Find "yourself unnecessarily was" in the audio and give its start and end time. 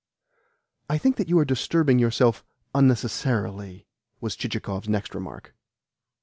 1.99-4.35